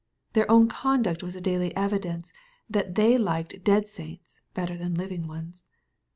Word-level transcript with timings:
Their 0.33 0.49
own 0.49 0.67
conduct 0.67 1.21
was 1.21 1.35
a 1.35 1.39
daily 1.41 1.75
evidence 1.75 2.33
that 2.67 2.95
they 2.95 3.19
liked 3.19 3.63
dead 3.63 3.87
saints 3.87 4.41
better 4.55 4.75
than 4.75 4.95
living 4.95 5.27
ones. 5.27 5.67